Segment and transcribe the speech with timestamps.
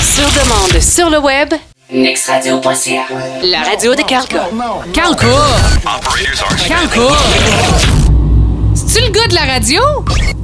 [0.00, 1.52] Sur demande, sur le web,
[1.90, 3.04] nextradio.ca.
[3.42, 4.48] la radio de Calca.
[4.94, 5.26] Calco!
[6.66, 7.12] Calco!
[8.92, 9.80] C'est-tu le gars de la radio?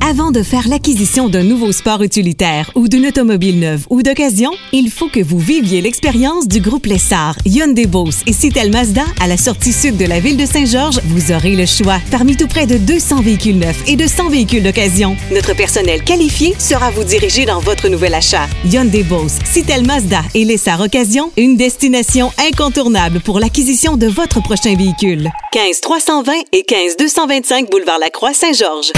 [0.00, 4.90] Avant de faire l'acquisition d'un nouveau sport utilitaire ou d'une automobile neuve ou d'occasion, il
[4.90, 9.36] faut que vous viviez l'expérience du groupe Lessard, Hyundai Boss et Citel Mazda à la
[9.36, 11.00] sortie sud de la ville de Saint-Georges.
[11.04, 14.62] Vous aurez le choix parmi tout près de 200 véhicules neufs et de 100 véhicules
[14.62, 15.14] d'occasion.
[15.30, 18.46] Notre personnel qualifié sera vous diriger dans votre nouvel achat.
[18.64, 24.74] Hyundai Boss, Citel Mazda et Lessard Occasion, une destination incontournable pour l'acquisition de votre prochain
[24.74, 25.28] véhicule.
[25.52, 28.92] 15 320 et 15 225 boulevard Lacroix Saint-Georges.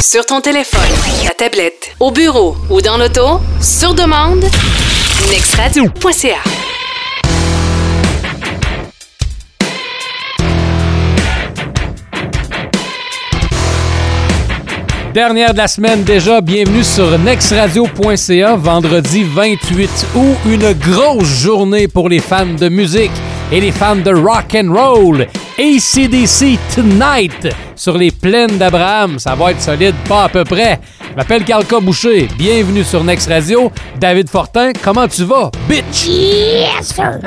[0.00, 0.80] Sur ton téléphone,
[1.28, 4.42] ta tablette, au bureau ou dans l'auto, sur demande,
[5.30, 6.38] nextradio.ca.
[15.12, 22.08] Dernière de la semaine déjà, bienvenue sur nextradio.ca, vendredi 28 août, une grosse journée pour
[22.08, 23.12] les fans de musique
[23.52, 25.26] et les fans de rock and roll.
[25.58, 30.78] ACDC Tonight sur les plaines d'Abraham, ça va être solide, pas à peu près.
[31.10, 33.72] Je m'appelle Carlca Boucher, bienvenue sur Next Radio.
[33.98, 36.08] David Fortin, comment tu vas, bitch?
[36.08, 37.20] Yes, sir!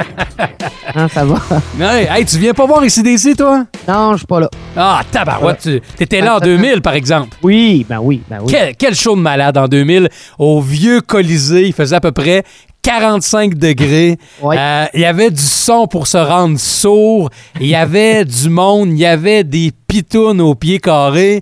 [0.93, 1.39] Ah, ça va?
[1.79, 3.65] Hey, hey, tu viens pas voir ACDC, toi?
[3.87, 4.49] Non, je suis pas là.
[4.77, 7.35] Ah, tabarouette, tu t'étais là en 2000, par exemple.
[7.41, 8.51] Oui, ben oui, ben oui.
[8.51, 10.07] Quel, quel show de malade en 2000
[10.37, 11.65] au vieux Colisée.
[11.65, 12.43] Il faisait à peu près
[12.81, 14.17] 45 degrés.
[14.41, 14.55] Ouais.
[14.57, 17.29] Euh, Il y avait du son pour se rendre sourd.
[17.59, 18.89] Il y avait du monde.
[18.91, 21.41] Il y avait des pitounes au pied carré.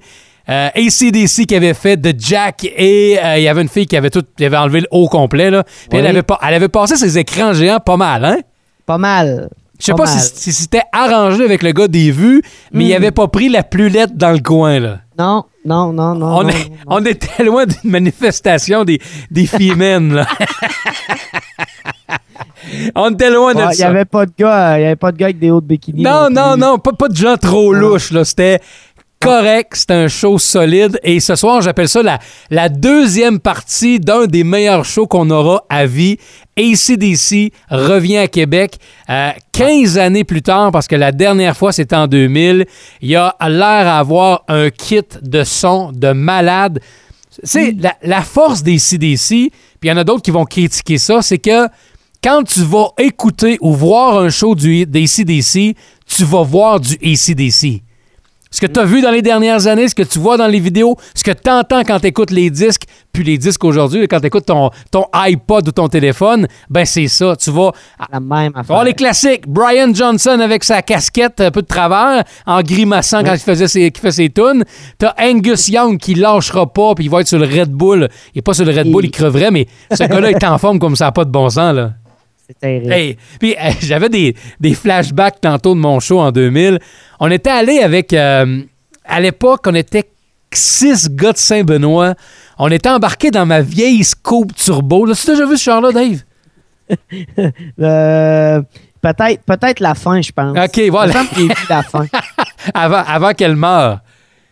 [0.50, 3.98] Euh, ACDC qui avait fait de Jack et euh, il y avait une fille qui
[3.98, 5.66] avait tout qui avait enlevé le haut complet là.
[5.90, 8.38] Puis elle avait pas elle avait passé ses écrans géants pas mal hein?
[8.86, 9.50] Pas mal.
[9.78, 10.18] Je sais pas, mal.
[10.18, 12.96] si, si c'était arrangé avec le gars des vues, mais il Hmm.
[12.96, 15.00] avait pas pris la plus lettre dans le coin là.
[15.20, 16.28] Non, non, non, non.
[16.38, 16.76] On, non, est- non.
[16.88, 20.28] on était loin d'une manifestation des, des femmes, là.
[22.96, 23.88] on était loin de Ouais, Il y ça.
[23.90, 25.66] avait pas de gars, euh, il y avait pas de gars avec des hauts de
[25.68, 26.02] bikini.
[26.04, 26.62] Non, non, plus.
[26.62, 28.24] non, pas, pas de gens trop louches, là.
[28.26, 28.60] C'était
[29.20, 31.00] correct, c'était un show solide.
[31.04, 32.20] Et ce soir, j'appelle ça la,
[32.52, 36.18] la deuxième partie d'un des meilleurs shows qu'on aura à vie.
[36.58, 38.78] ACDC revient à Québec
[39.10, 42.66] euh, 15 années plus tard, parce que la dernière fois, c'était en 2000.
[43.02, 46.80] Il a l'air à avoir un kit de son de malade.
[47.44, 49.52] C'est la, la force des CDC, puis
[49.84, 51.68] il y en a d'autres qui vont critiquer ça, c'est que
[52.24, 56.94] quand tu vas écouter ou voir un show du, des CDC, tu vas voir du
[56.96, 57.84] ACDC.
[58.50, 60.60] Ce que tu as vu dans les dernières années, ce que tu vois dans les
[60.60, 64.20] vidéos, ce que tu entends quand tu écoutes les disques, puis les disques aujourd'hui, quand
[64.22, 67.36] tu écoutes ton, ton iPod ou ton téléphone, ben c'est ça.
[67.36, 67.72] Tu vas
[68.12, 68.76] La même tu vas affaire.
[68.76, 69.48] voir les classiques.
[69.48, 73.92] Brian Johnson avec sa casquette un peu de travers, en grimaçant quand il, faisait ses,
[73.92, 74.64] qu'il fait ses tunes.
[74.98, 78.08] T'as Angus Young qui lâchera pas, puis il va être sur le Red Bull.
[78.34, 80.80] Il est pas sur le Red Bull, il creverait, mais ce gars-là est en forme
[80.80, 81.92] comme ça pas de bon sens, là.
[82.48, 82.92] C'est terrible.
[82.92, 86.80] Hey, puis euh, j'avais des, des flashbacks tantôt de mon show en 2000.
[87.20, 88.14] On était allé avec.
[88.14, 88.62] euh,
[89.06, 90.10] à l'époque, on était
[90.54, 92.14] six gars de Saint-Benoît.
[92.58, 95.06] On était embarqués dans ma vieille Scope Turbo.
[95.06, 96.20] Là, tu as déjà vu ce char-là, Dave?
[97.80, 98.62] Euh,
[99.02, 100.58] peut-être, peut-être la fin, je pense.
[100.58, 101.14] OK, Il voilà.
[101.70, 102.06] la fin.
[102.74, 104.00] avant avant qu'elle meure.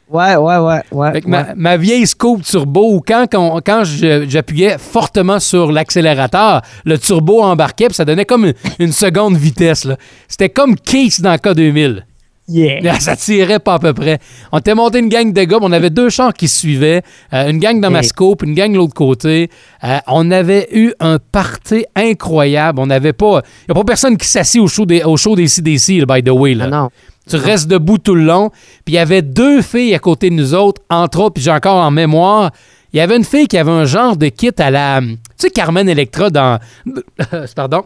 [0.10, 1.12] Ouais, ouais, ouais, ouais.
[1.14, 1.32] Fait que ouais.
[1.32, 7.96] ma, ma vieille Scope Turbo, quand, quand, j'appuyais fortement sur l'accélérateur, le turbo embarquait, puis
[7.96, 9.88] ça donnait comme une, une seconde vitesse.
[10.28, 12.04] C'était comme Case dans K2000.
[12.48, 13.00] Yeah.
[13.00, 14.20] Ça tirait pas à peu près.
[14.52, 17.02] On était monté une gang de gars, on avait deux chars qui se suivaient,
[17.34, 19.50] euh, une gang dans ma scope, une gang de l'autre côté.
[19.84, 22.80] Euh, on avait eu un party incroyable.
[22.80, 23.42] On n'avait pas.
[23.68, 26.06] Il n'y a pas personne qui s'assit au show des, au show des CDC, là,
[26.06, 26.54] by the way.
[26.54, 26.66] Là.
[26.68, 26.90] Ah non.
[27.30, 28.50] Tu restes debout tout le long.
[28.86, 31.52] Puis il y avait deux filles à côté de nous autres, entre autres, puis j'ai
[31.52, 32.52] encore en mémoire.
[32.94, 35.02] Il y avait une fille qui avait un genre de kit à la.
[35.02, 36.60] Tu sais, Carmen Electra dans.
[37.56, 37.84] Pardon.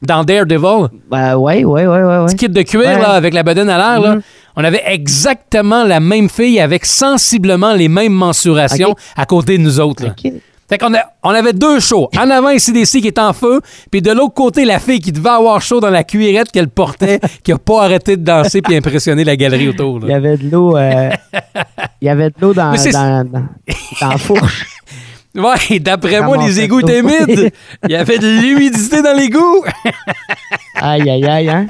[0.00, 0.88] Dans Daredevil?
[1.10, 2.02] Ben, ouais, ouais, ouais, ouais.
[2.18, 2.26] ouais.
[2.26, 2.98] Petit kit de cuir, Ouais.
[3.00, 4.14] là, avec la bedaine à l'air, là.
[4.14, 4.22] Mhm.
[4.54, 9.80] On avait exactement la même fille avec sensiblement les mêmes mensurations à côté de nous
[9.80, 10.04] autres.
[10.04, 10.14] là.
[10.68, 12.08] Fait qu'on a- on avait deux shows.
[12.18, 13.60] En avant, ici, qui est en feu.
[13.90, 17.20] Puis de l'autre côté, la fille qui devait avoir chaud dans la cuirette qu'elle portait,
[17.42, 20.00] qui a pas arrêté de danser puis impressionner la galerie autour.
[20.00, 20.06] là.
[20.08, 20.76] Il y avait de l'eau.
[20.76, 21.08] euh,
[22.02, 23.48] il y avait de l'eau dans, dans, dans,
[24.00, 24.66] dans la fourche.
[25.34, 27.52] Ouais, d'après moi, les égouts étaient humides.
[27.84, 29.62] Il y avait de l'humidité dans l'égout.
[30.74, 31.66] Aïe, aïe, aïe, hein?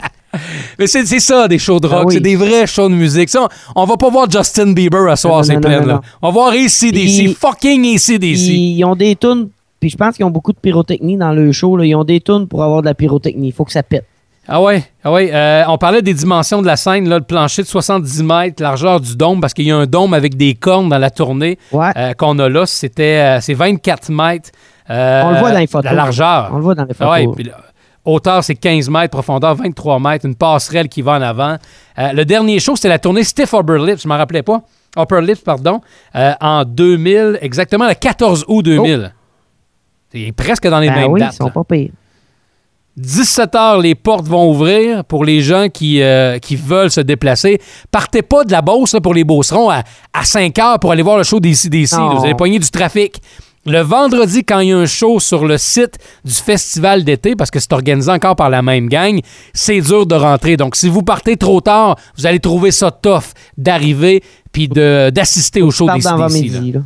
[0.78, 1.98] Mais c'est ça, des shows de rock.
[2.02, 2.14] Ah oui.
[2.14, 3.28] C'est des vrais shows de musique.
[3.28, 6.00] Ça, on, on va pas voir Justin Bieber à soir, c'est plein, là.
[6.22, 8.48] On va voir ACDC, Ils- fucking ACDC.
[8.48, 9.48] Ils, ils ont des tunes,
[9.80, 11.76] puis je pense qu'ils ont beaucoup de pyrotechnie dans le show.
[11.76, 11.84] là.
[11.84, 13.48] Ils ont des tunes pour avoir de la pyrotechnie.
[13.48, 14.04] Il faut que ça pète.
[14.50, 15.30] Ah ouais, ah ouais.
[15.30, 18.98] euh, on parlait des dimensions de la scène, là, le plancher de 70 mètres, largeur
[18.98, 21.90] du dôme, parce qu'il y a un dôme avec des cornes dans la tournée Ouais.
[21.98, 22.64] euh, qu'on a là.
[22.64, 24.48] C'était euh, c'est 24 mètres.
[24.88, 25.84] euh, On le voit dans les photos.
[25.84, 26.48] La largeur.
[26.52, 27.12] On le voit dans les Ah photos.
[27.12, 27.58] ouais, puis là,
[28.08, 31.56] hauteur, c'est 15 mètres, profondeur, 23 mètres, une passerelle qui va en avant.
[31.98, 34.62] Euh, le dernier show, c'était la tournée Stiff Upper Lips, je m'en rappelais pas.
[34.96, 35.80] Upper Lips, pardon,
[36.16, 39.12] euh, en 2000, exactement le 14 août 2000.
[40.12, 41.34] C'est presque dans les Ben mêmes oui, dates.
[41.34, 41.90] ils sont pas pires.
[42.96, 47.60] 17 heures, les portes vont ouvrir pour les gens qui, euh, qui veulent se déplacer.
[47.92, 51.02] Partez pas de la Beauce là, pour les Beaucerons à, à 5 heures pour aller
[51.02, 51.96] voir le show des CDC.
[51.96, 52.16] Non.
[52.16, 53.22] Vous allez pogner du trafic.
[53.68, 57.50] Le vendredi, quand il y a un show sur le site du festival d'été, parce
[57.50, 59.20] que c'est organisé encore par la même gang,
[59.52, 60.56] c'est dur de rentrer.
[60.56, 63.24] Donc, si vous partez trop tard, vous allez trouver ça tough
[63.56, 64.22] d'arriver
[64.52, 66.42] puis de- d'assister au show des CDC.
[66.60, 66.80] midi, là.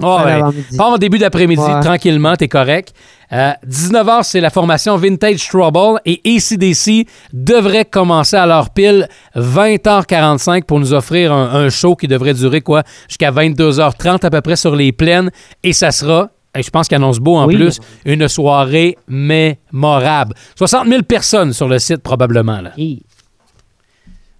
[0.00, 0.76] Parle ouais.
[0.76, 1.80] Pas en début d'après-midi, Ouais.
[1.80, 2.92] tranquillement, t'es correct.
[3.32, 10.78] 19h, c'est la formation Vintage Trouble et ACDC devrait commencer à leur pile 20h45 pour
[10.78, 14.76] nous offrir un, un show qui devrait durer quoi jusqu'à 22h30 à peu près sur
[14.76, 15.30] les plaines
[15.64, 17.54] et ça sera et je pense qu'il annonce beau en Oui.
[17.56, 20.34] plus, une soirée mémorable.
[20.56, 22.60] 60 000 personnes sur le site probablement.
[22.62, 22.72] là.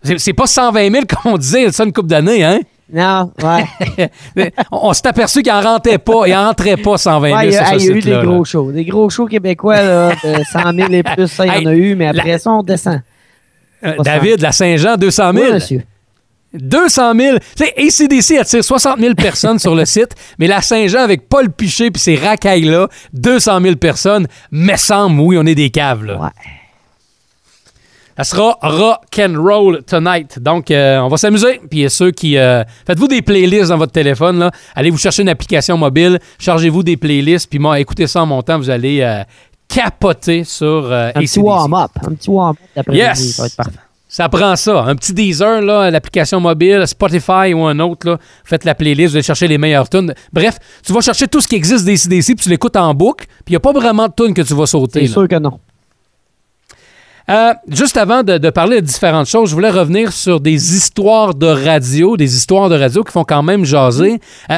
[0.02, 2.60] C'est c'est pas 120 000 qu'on disait ça une couple d'années, hein?
[2.92, 4.10] Non, ouais.
[4.70, 7.46] on on s'est aperçu qu'il en rentrait pas, il en rentrait pas 120 000 Ouais,
[7.46, 8.24] il y sur a, ce il y a eu des là.
[8.24, 8.70] gros shows.
[8.72, 11.74] Des gros shows québécois là, de 100 000 et plus, ça, il y en a
[11.74, 13.00] eu, mais après la- ça, on descend.
[13.84, 15.44] Euh, David, la Saint-Jean, 200 000.
[15.46, 15.82] Oui, monsieur.
[16.54, 17.38] 200 000.
[17.56, 21.50] Tu sais, ACDC attire 60 000 personnes sur le site, mais la Saint-Jean avec Paul
[21.50, 26.18] Piché puis ces racailles-là, 200 000 personnes, mais semble, oui, on est des caves, là.
[26.18, 26.28] Ouais.
[28.16, 30.38] Ça sera rock and roll tonight.
[30.38, 31.60] Donc, euh, on va s'amuser.
[31.70, 32.38] Puis euh, ceux qui...
[32.38, 34.38] euh, Faites-vous des playlists dans votre téléphone.
[34.38, 34.50] Là.
[34.74, 36.18] Allez vous chercher une application mobile.
[36.38, 37.48] Chargez-vous des playlists.
[37.50, 38.56] Puis moi, écoutez ça en montant.
[38.58, 39.22] Vous allez euh,
[39.68, 41.42] capoter sur Un petit AC/DC.
[41.44, 41.90] warm-up.
[42.06, 43.02] Un petit warm-up d'après-midi.
[43.04, 43.32] Yes!
[43.36, 43.78] Ça va être parfait.
[44.08, 44.82] Ça prend ça.
[44.84, 48.08] Un petit Deezer, là, l'application mobile, Spotify ou un autre.
[48.08, 48.18] Là.
[48.44, 50.14] Faites la playlist, vous allez chercher les meilleures tunes.
[50.32, 53.26] Bref, tu vas chercher tout ce qui existe des CDC, puis tu l'écoutes en boucle,
[53.44, 55.00] puis il n'y a pas vraiment de tunes que tu vas sauter.
[55.00, 55.58] C'est sûr que non.
[57.28, 61.34] Euh, juste avant de, de parler de différentes choses, je voulais revenir sur des histoires
[61.34, 64.20] de radio, des histoires de radio qui font quand même jaser.
[64.50, 64.56] Euh,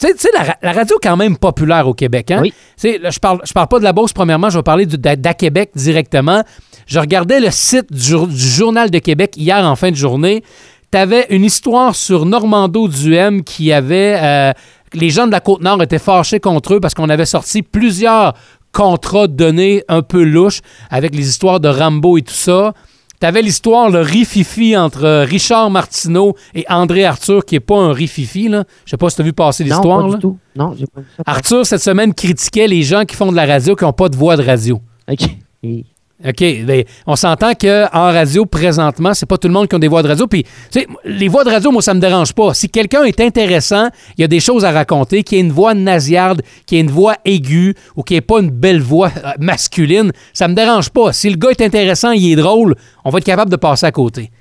[0.00, 2.30] tu sais- la, ra- la radio est quand même populaire au Québec.
[2.30, 2.40] Hein?
[2.40, 2.54] Oui.
[3.02, 5.70] Là, je parle, je parle pas de la Beauce, premièrement, je vais parler d'A Québec
[5.74, 6.42] directement.
[6.86, 10.42] Je regardais le site du, jour- du Journal de Québec hier en fin de journée.
[10.90, 14.16] Tu avais une histoire sur Normando Duhem qui avait...
[14.22, 14.52] euh,
[14.94, 18.32] les gens de la Côte-Nord étaient fâchés contre eux parce qu'on avait sorti plusieurs
[18.72, 20.60] contrats donnés un peu louches
[20.90, 22.72] avec les histoires de Rambo et tout ça.
[23.20, 27.92] T'avais l'histoire, le rififi entre euh, Richard Martineau et André Arthur, qui est pas un
[27.92, 28.62] rififi, là.
[28.84, 30.14] Je sais pas si t'as vu passer Non, l'histoire, pas là.
[30.14, 30.38] du tout.
[30.54, 31.22] Non, pas vu ça.
[31.26, 34.16] Arthur, cette semaine, critiquait les gens qui font de la radio qui n'ont pas de
[34.16, 34.80] voix de radio.
[35.10, 35.30] OK.
[36.26, 39.86] OK, ben, on s'entend qu'en radio, présentement, c'est pas tout le monde qui a des
[39.86, 40.26] voix de radio.
[40.26, 42.54] Puis, tu les voix de radio, moi, ça me dérange pas.
[42.54, 45.74] Si quelqu'un est intéressant, il y a des choses à raconter, qui a une voix
[45.74, 50.10] nasillarde, qui a une voix aiguë ou qui n'a pas une belle voix euh, masculine,
[50.32, 51.12] ça me dérange pas.
[51.12, 52.74] Si le gars est intéressant, il est drôle,
[53.04, 54.32] on va être capable de passer à côté.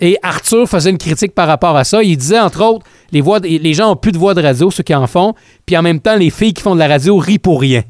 [0.00, 2.02] Et Arthur faisait une critique par rapport à ça.
[2.02, 3.40] Il disait, entre autres, les, voix
[3.72, 5.32] gens ont plus de voix de radio, ceux qui en font,
[5.64, 7.84] puis en même temps, les filles qui font de la radio rient pour rien.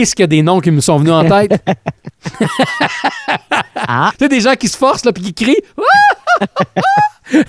[0.00, 1.60] Est-ce qu'il y a des noms qui me sont venus en tête?
[3.76, 5.62] Ah, Tu sais, des gens qui se forcent là, puis qui crient.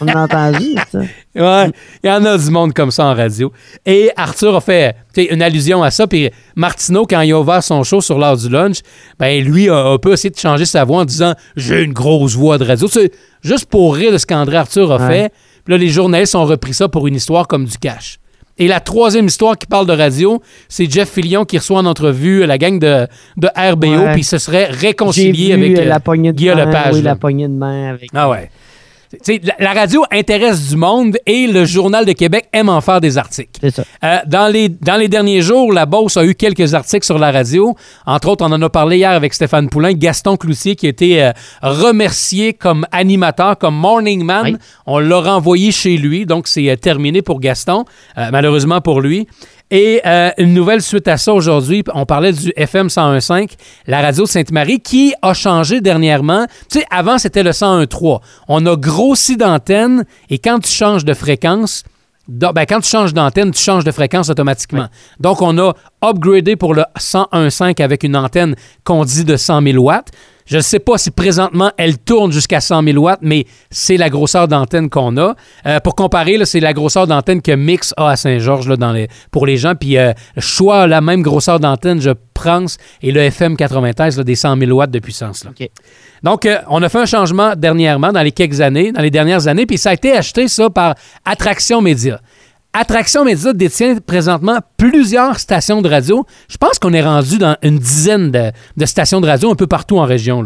[0.00, 0.98] on a entendu ça.
[1.34, 1.70] Ouais,
[2.02, 3.52] il y en a du monde comme ça en radio.
[3.84, 6.06] Et Arthur a fait une allusion à ça.
[6.06, 8.78] Puis Martineau, quand il a ouvert son show sur l'heure du lunch,
[9.18, 12.34] ben lui a un peu essayé de changer sa voix en disant J'ai une grosse
[12.36, 12.88] voix de radio.
[12.88, 13.10] Sais,
[13.42, 15.08] juste pour rire de ce qu'André Arthur a Ouais.
[15.24, 15.32] fait.
[15.64, 18.18] Puis là, les journalistes ont repris ça pour une histoire comme du cash.
[18.58, 22.44] Et la troisième histoire qui parle de radio, c'est Jeff Fillion qui reçoit en entrevue
[22.44, 26.58] la gang de, de RBO, puis se serait réconcilié avec euh, la poignée de Guillaume
[26.58, 26.66] main.
[26.66, 26.94] Lepage.
[26.94, 27.10] Oui, là.
[27.10, 28.10] la poignée de main avec.
[28.14, 28.50] Ah ouais.
[29.28, 33.16] La, la radio intéresse du monde et le Journal de Québec aime en faire des
[33.16, 33.70] articles.
[33.70, 33.84] Ça.
[34.04, 37.32] Euh, dans, les, dans les derniers jours, la Beauce a eu quelques articles sur la
[37.32, 37.74] radio.
[38.04, 41.22] Entre autres, on en a parlé hier avec Stéphane Poulain, Gaston Cloutier qui a été
[41.22, 44.42] euh, remercié comme animateur, comme morning man.
[44.44, 44.56] Oui.
[44.86, 47.84] On l'a renvoyé chez lui, donc c'est euh, terminé pour Gaston,
[48.16, 49.26] malheureusement pour lui.
[49.70, 53.50] Et euh, une nouvelle suite à ça aujourd'hui, on parlait du FM 101.5,
[53.86, 56.46] la radio de Sainte-Marie, qui a changé dernièrement.
[56.70, 58.20] Tu sais, avant, c'était le 101.3.
[58.48, 61.84] On a grossi d'antenne et quand tu changes de fréquence,
[62.28, 64.88] ben, quand tu changes d'antenne, tu changes de fréquence automatiquement.
[65.18, 65.72] Donc, on a
[66.04, 68.54] upgradé pour le 101.5 avec une antenne
[68.84, 70.10] qu'on dit de 100 000 watts.
[70.48, 74.08] Je ne sais pas si présentement elle tourne jusqu'à 100 000 watts, mais c'est la
[74.08, 75.34] grosseur d'antenne qu'on a.
[75.66, 79.58] Euh, pour comparer, c'est la grosseur d'antenne que Mix a à Saint-Georges les, pour les
[79.58, 79.74] gens.
[79.74, 84.34] Puis euh, Choix la même grosseur d'antenne, je pense, et le FM 93 là, des
[84.34, 85.44] 100 000 watts de puissance.
[85.44, 85.50] là.
[86.22, 89.46] Donc, euh, on a fait un changement dernièrement, dans les quelques années, dans les dernières
[89.46, 90.94] années, puis ça a été acheté, ça, par
[91.24, 92.20] Attraction Média.
[92.72, 96.26] Attraction Média détient présentement plusieurs stations de radio.
[96.48, 99.98] Je pense qu'on est rendu dans une dizaine de, stations de radio un peu partout
[99.98, 100.44] en région.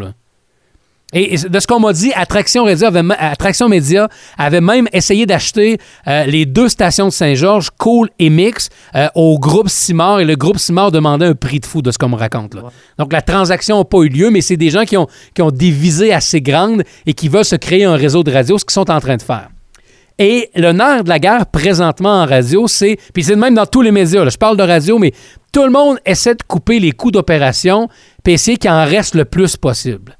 [1.12, 5.78] Et de ce qu'on m'a dit, Attraction, Radio avait, Attraction Média avait même essayé d'acheter
[6.06, 10.20] euh, les deux stations de Saint-Georges, Cool et Mix, euh, au groupe Simard.
[10.20, 12.54] Et le groupe Simard demandait un prix de fou de ce qu'on me raconte.
[12.54, 12.62] Là.
[12.98, 15.50] Donc la transaction n'a pas eu lieu, mais c'est des gens qui ont, qui ont
[15.50, 18.72] des visées assez grandes et qui veulent se créer un réseau de radio, ce qu'ils
[18.72, 19.48] sont en train de faire.
[20.18, 22.98] Et le nerf de la guerre présentement en radio, c'est.
[23.12, 24.24] Puis c'est même dans tous les médias.
[24.24, 24.30] là.
[24.30, 25.12] Je parle de radio, mais
[25.52, 27.88] tout le monde essaie de couper les coûts d'opération
[28.22, 30.16] puis essayer qu'il en reste le plus possible.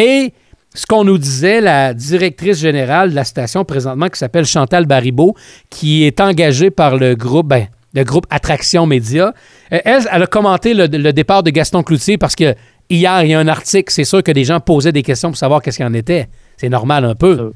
[0.00, 0.32] Et
[0.74, 5.36] ce qu'on nous disait, la directrice générale de la station présentement, qui s'appelle Chantal Baribeau,
[5.68, 9.34] qui est engagée par le groupe, ben, le groupe Attraction Média,
[9.72, 12.54] euh, elle, elle a commenté le, départ de Gaston Cloutier parce que
[12.88, 15.38] hier, il y a un article, c'est sûr que des gens posaient des questions pour
[15.38, 16.28] savoir qu'est-ce qu'il en était.
[16.56, 17.52] C'est normal un peu.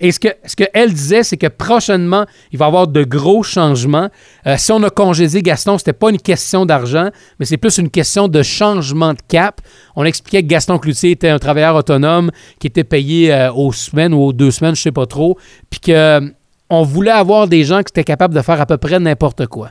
[0.00, 3.42] Et ce qu'elle ce qu'elle disait, c'est que prochainement, il va y avoir de gros
[3.42, 4.08] changements.
[4.46, 7.90] Euh, si on a congédié Gaston, c'était pas une question d'argent, mais c'est plus une
[7.90, 9.60] question de changement de cap.
[9.94, 14.14] On expliquait que Gaston Cloutier était un travailleur autonome qui était payé euh, aux semaines
[14.14, 15.38] ou aux deux semaines, je sais pas trop,
[15.70, 16.20] puis que euh,
[16.68, 19.70] on voulait avoir des gens qui étaient capables de faire à peu près n'importe quoi.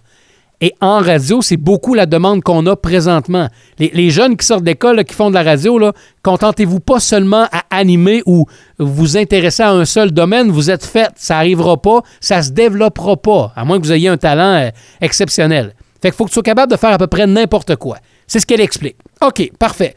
[0.62, 3.50] Et en radio, c'est beaucoup la demande qu'on a présentement.
[3.78, 5.80] Les, jeunes qui sortent d'école, qui font de la radio,
[6.24, 8.46] contentez-vous pas seulement à animer ou
[8.80, 13.18] vous intéresser à un seul domaine, vous êtes fait, ça n'arrivera pas, ça se développera
[13.18, 14.70] pas, à moins que vous ayez un talent euh,
[15.02, 15.74] exceptionnel.
[16.02, 17.98] Fait qu'il faut que tu sois capable de faire à peu près n'importe quoi.
[18.28, 18.98] C'est ce qu'elle explique.
[19.22, 19.96] OK, parfait.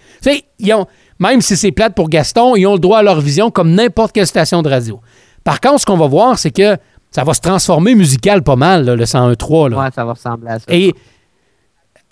[0.58, 0.86] Ils ont,
[1.18, 4.12] même si c'est plate pour Gaston, ils ont le droit à leur vision comme n'importe
[4.12, 5.00] quelle station de radio.
[5.44, 6.76] Par contre, ce qu'on va voir, c'est que
[7.10, 9.70] ça va se transformer musical pas mal, là, le 101.3.
[9.70, 9.78] là.
[9.78, 10.64] Ouais, ça va ressembler à ça.
[10.68, 10.94] Et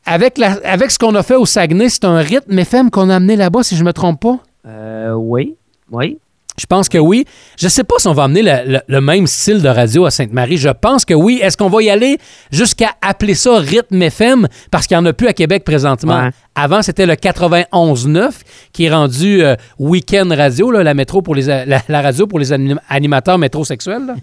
[0.04, 3.16] avec, la, avec ce qu'on a fait au Saguenay, c'est un rythme FM qu'on a
[3.16, 4.38] amené là-bas, si je ne me trompe pas?
[4.66, 5.56] Euh, oui.
[5.90, 6.18] Oui.
[6.58, 7.24] Je pense que oui.
[7.58, 10.06] Je ne sais pas si on va amener le, le- le même style de radio
[10.06, 10.56] à Sainte-Marie.
[10.56, 11.38] Je pense que oui.
[11.42, 12.18] Est-ce qu'on va y aller
[12.50, 16.20] jusqu'à appeler ça rythme FM parce qu'il n'y en a plus à Québec présentement?
[16.24, 16.30] Ouais.
[16.54, 18.30] Avant, c'était le 91.9
[18.72, 22.26] qui est rendu euh, Weekend Radio, là, la, métro pour les, a- la, la radio
[22.26, 24.14] pour les anim- animateurs métrosexuels.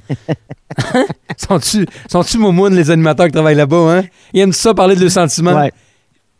[1.38, 3.98] sont-tu moumounes, les animateurs qui travaillent là-bas?
[3.98, 4.04] Hein?
[4.34, 5.54] Ils aiment ça parler de leurs sentiments.
[5.54, 5.72] Ouais.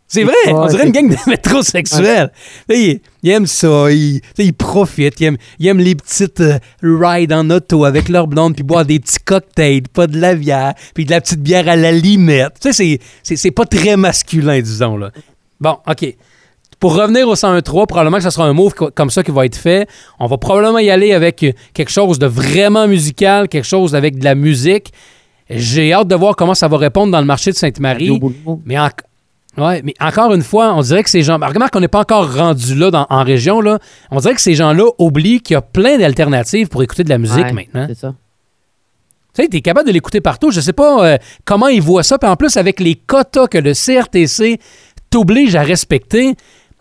[0.06, 2.30] C'est vrai, on dirait une gang de métrosexuels.
[2.68, 4.20] Ils, ils aiment ça, ils,
[4.56, 8.62] profitent, ils aiment, ils aiment les petites euh, rides en auto avec leur blonde, puis
[8.62, 11.90] boire des petits cocktails, pas de la bière, puis de la petite bière à la
[11.90, 12.52] limette.
[12.60, 14.96] Tu sais, c'est- pas très masculin, disons.
[14.96, 15.10] là.
[15.60, 16.14] Bon, OK.
[16.78, 19.46] Pour revenir au 101.3, probablement que ce sera un move co- comme ça qui va
[19.46, 19.88] être fait.
[20.20, 24.18] On va probablement y aller avec euh, quelque chose de vraiment musical, quelque chose avec
[24.18, 24.92] de la musique.
[25.48, 28.10] J'ai hâte de voir comment ça va répondre dans le marché de Sainte-Marie.
[28.66, 28.90] Mais, en-
[29.58, 31.34] ouais, mais encore une fois, on dirait que ces gens.
[31.34, 33.60] Remarque qu'on n'est pas encore rendu là dans- en région.
[33.60, 33.78] Là.
[34.10, 37.18] On dirait que ces gens-là oublient qu'il y a plein d'alternatives pour écouter de la
[37.18, 37.86] musique Ouais, maintenant.
[37.88, 38.14] C'est ça.
[39.36, 40.50] Tu sais, tu es capable de l'écouter partout.
[40.52, 42.18] Je sais pas euh, comment ils voient ça.
[42.18, 44.60] Puis en plus, avec les quotas que le CRTC
[45.10, 46.34] t'oblige à respecter,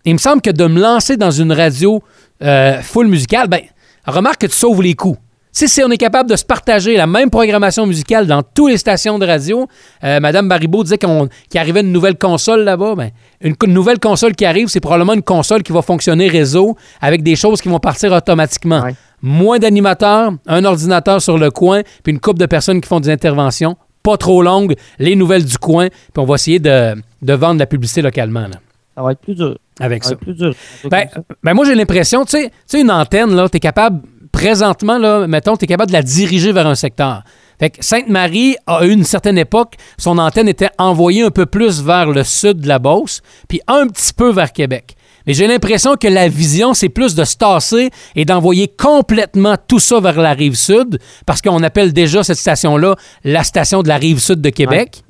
[0.06, 2.04] il me semble que de me lancer dans une radio
[2.44, 3.62] euh, full musicale, ben,
[4.06, 5.18] remarque que tu sauves les coûts.
[5.56, 8.78] Si, si on est capable de se partager la même programmation musicale dans toutes les
[8.78, 9.68] stations de radio,
[10.04, 12.96] euh, Madame Baribeau disait qu'on- qu'il arrivait une nouvelle console là-bas.
[12.96, 17.22] Ben, une, nouvelle console qui arrive, c'est probablement une console qui va fonctionner réseau avec
[17.22, 18.82] des choses qui vont partir automatiquement.
[18.82, 18.96] Ouais.
[19.22, 23.12] Moins d'animateurs, un ordinateur sur le coin, puis une couple de personnes qui font des
[23.12, 27.60] interventions, pas trop longues, les nouvelles du coin, puis on va essayer de, de vendre
[27.60, 28.58] la publicité localement là,
[28.98, 29.56] Ça va être plus dur.
[29.80, 30.16] avec Ça ça.
[30.16, 30.54] va être plus dur.
[30.90, 31.06] Ben,
[31.44, 34.02] ben moi, j'ai l'impression, tu sais, tu sais, une antenne, là, tu es capable,
[34.34, 37.24] présentement, là, mettons, tu es capable de la diriger vers un secteur.
[37.60, 42.08] Fait que Sainte-Marie eu une certaine époque, son antenne était envoyée un peu plus vers
[42.08, 44.98] le sud de la Beauce, puis un petit peu vers Québec.
[45.26, 49.80] Mais j'ai l'impression que la vision, c'est plus de se tasser et d'envoyer complètement tout
[49.80, 53.96] ça vers la rive sud, parce qu'on appelle déjà cette station-là la station de la
[53.96, 55.04] rive sud de Québec.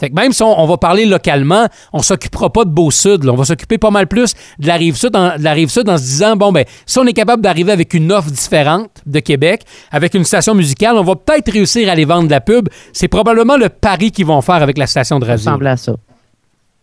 [0.00, 3.28] Fait que même si on, on va parler localement, on s'occupera pas de Beau-Sud.
[3.28, 5.88] On va s'occuper pas mal plus de la rive sud en, de la rive sud
[5.88, 9.20] en se disant bon ben si on est capable d'arriver avec une offre différente de
[9.20, 12.68] Québec, avec une station musicale, on va peut-être réussir à aller vendre de la pub.
[12.92, 15.50] C'est probablement le pari qu'ils vont faire avec la station de Ça radio.
[15.50, 15.92] ressemble à ça.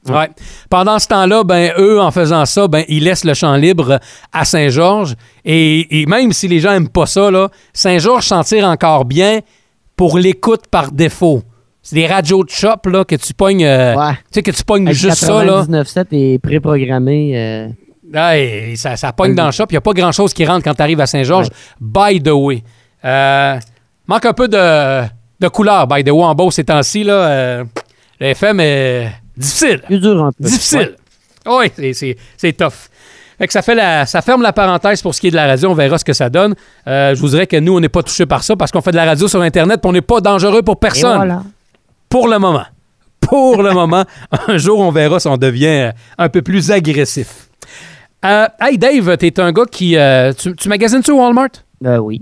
[0.10, 0.30] Ouais.
[0.70, 4.00] Pendant ce temps-là, ben eux, en faisant ça, ben ils laissent le champ libre
[4.34, 5.16] à Saint-Georges.
[5.46, 7.30] Et, et même si les gens aiment pas ça,
[7.74, 9.42] Saint-Georges s'en tire encore bien
[9.96, 11.44] pour l'écoute par défaut.
[11.84, 14.14] C'est des radios de shop là, que tu pognes, euh, Ouais.
[14.14, 15.64] tu sais que tu pognes Avec juste ça là.
[15.66, 17.32] 99.7 est préprogrammé.
[17.36, 19.66] euh, ça, ça pogne dans le shop.
[19.70, 21.48] Il n'y a pas grand-chose qui rentre quand tu arrives à Saint-Georges.
[21.80, 22.64] By the way.
[23.04, 23.58] Euh,
[24.08, 25.04] manque un peu de,
[25.40, 27.04] de couleur, by the way, en beau ces temps-ci.
[27.04, 27.64] Là,
[28.20, 29.82] le FM est difficile.
[29.86, 30.44] Plus dur un peu.
[30.44, 30.96] Difficile.
[31.48, 31.72] Oui,
[32.38, 32.74] c'est- tough.
[33.40, 35.48] Fait que ça, fait la, ça ferme la parenthèse pour ce qui est de la
[35.48, 35.72] radio.
[35.72, 36.54] On verra ce que ça donne.
[36.86, 38.92] Euh, je vous dirais que nous, on n'est pas touchés par ça parce qu'on fait
[38.92, 41.16] de la radio sur Internet et on n'est pas dangereux pour Et personne.
[41.16, 41.42] voilà.
[42.12, 42.66] Pour le moment.
[43.20, 44.06] Pour le moment.
[44.48, 47.48] Un jour, on verra si on devient euh, un peu plus agressif.
[48.24, 49.98] Euh, hey Dave, t'es un gars qui.
[49.98, 51.50] euh, tu, tu magasines-tu au Walmart?
[51.86, 52.22] Euh, oui.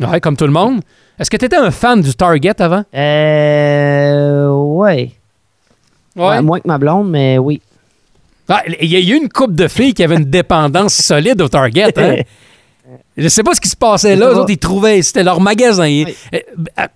[0.00, 0.80] Ouais, comme tout le monde.
[1.18, 2.84] Est-ce que t'étais un fan du Target avant?
[2.94, 5.12] Euh, ouais.
[6.16, 7.60] Ouais, Moins que ma blonde, mais oui.
[8.48, 11.48] Ah, Il y a eu une couple de filles qui avaient une dépendance solide au
[11.48, 11.92] Target.
[11.98, 12.16] Hein?
[13.16, 14.30] Je sais pas ce qui se passait là.
[14.30, 16.04] Eux autres, ils trouvaient, c'était leur magasin.
[16.34, 16.38] Euh,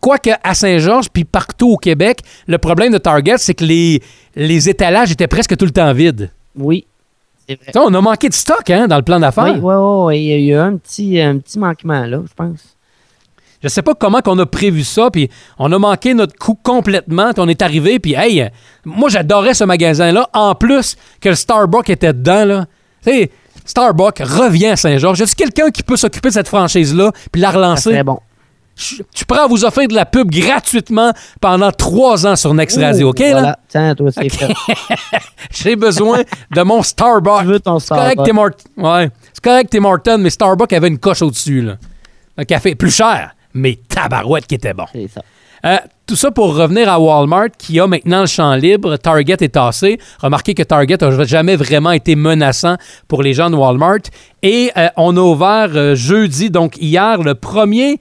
[0.01, 4.03] Quoique à Saint-Georges, puis partout au Québec, le problème de Target, c'est que les,
[4.37, 6.31] les étalages étaient presque tout le temps vides.
[6.57, 6.87] Oui.
[7.49, 7.73] C'est vrai.
[7.77, 9.59] On a manqué de stock hein, dans le plan d'affaires.
[9.63, 10.19] Oui, oui, oui.
[10.21, 12.77] Il y a eu un petit, un petit manquement là, je pense.
[13.63, 15.29] Je sais pas comment qu'on a prévu ça, puis
[15.59, 17.33] on a manqué notre coup complètement.
[17.35, 18.49] puis On est arrivé, puis hey, euh,
[18.87, 20.31] moi j'adorais ce magasin-là.
[20.33, 22.67] En plus que le Starbucks était dedans, là.
[23.05, 23.31] Tu sais,
[23.71, 25.21] Starbucks revient à Saint-Georges.
[25.21, 27.91] Y a quelqu'un qui peut s'occuper de cette franchise-là, puis la relancer?
[27.91, 28.19] serait bon.
[28.77, 32.79] Je je prends à vous offrir de la pub gratuitement pendant trois ans sur Next
[32.79, 33.19] Radio, OK?
[33.19, 33.59] là?
[33.69, 34.53] Tiens, toi, c'est fait.
[35.51, 37.43] J'ai besoin de mon Starbucks.
[37.43, 38.21] Tu veux ton C'est correct.
[38.77, 39.11] Ouais.
[39.33, 41.77] C'est correct, Tim Hortons, mais Starbucks avait une coche au-dessus, là.
[42.39, 44.87] Un café plus cher, mais tabarouette qui était bon.
[44.93, 45.23] C'est ça.
[45.67, 45.77] Euh,
[46.11, 48.97] tout ça pour revenir à Walmart qui a maintenant le champ libre.
[48.97, 50.01] Target est tassé.
[50.21, 52.75] Remarquez que Target n'a jamais vraiment été menaçant
[53.07, 54.01] pour les gens de Walmart.
[54.43, 58.01] Et euh, on a ouvert euh, jeudi, donc hier, le premier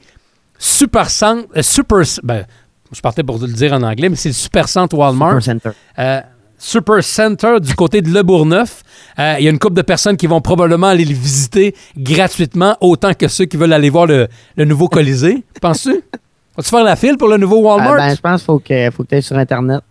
[0.58, 1.48] super centre.
[1.56, 2.46] euh, super, ben,
[2.92, 5.39] je partais pour le dire en anglais, mais c'est le super centre Walmart.
[5.39, 5.62] Super
[5.96, 6.20] Center.
[6.58, 8.82] Super Center du côté de Le Bourgneuf.
[9.20, 12.75] Euh, Il y a une couple de personnes qui vont probablement aller le visiter gratuitement,
[12.82, 15.44] autant que ceux qui veulent aller voir le, le nouveau Colisée.
[15.62, 16.01] Penses-tu?
[16.58, 17.94] Vas-tu faire la file pour le nouveau Walmart?
[17.94, 19.82] Ah, ben, je pense qu'il faut que, faut que tu ailles sur Internet.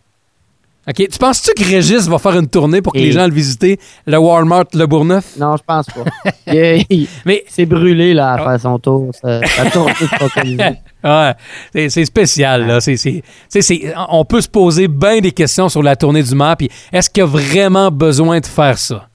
[0.88, 0.94] OK.
[0.96, 3.78] Tu penses-tu que Régis va faire une tournée pour que Et- les gens aillent visiter
[4.06, 5.36] le Walmart Le Bourgneuf?
[5.38, 6.04] Non, je pense pas.
[6.46, 9.10] il, il- Mais il s'est brûlé là, à faire son tour.
[9.14, 9.92] Ça, tourne
[11.04, 11.34] ouais,
[11.74, 12.66] c'est- c'est spécial.
[12.66, 12.80] Là.
[12.80, 16.34] C'est- c'est- sais, c'est- on peut se poser bien des questions sur la tournée du
[16.34, 16.56] maire.
[16.56, 19.08] Puis est-ce qu'il a vraiment besoin de faire ça?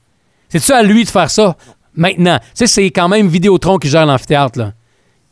[0.49, 1.55] C'est-tu à lui de faire ça?
[1.95, 2.37] Maintenant?
[2.39, 4.59] Tu sais, c'est quand même Vidéotron qui gère l'amphithéâtre.
[4.59, 4.73] Là.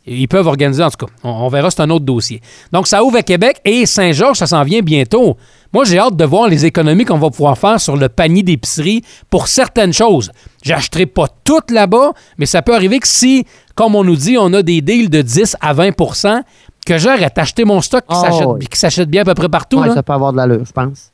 [0.06, 1.12] Ils peuvent organiser, en tout cas.
[1.22, 2.40] On, on verra, c'est un autre dossier.
[2.72, 5.36] Donc, ça ouvre à Québec et Saint-Georges, ça s'en vient bientôt.
[5.72, 9.02] Moi, j'ai hâte de voir les économies qu'on va pouvoir faire sur le panier d'épicerie
[9.30, 10.32] pour certaines choses.
[10.64, 13.44] J'achèterai pas toutes là-bas, mais ça peut arriver que si,
[13.76, 16.42] comme on nous dit, on a des deals de 10 à 20%
[16.84, 18.66] que j'arrête d'acheter mon stock qui Oh, s'achète- oui.
[18.66, 19.78] qui s'achète bien à peu près partout.
[19.80, 19.94] Ouais, là.
[19.94, 21.11] ça peut avoir de l'allure, je pense.